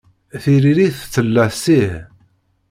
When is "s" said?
1.61-1.63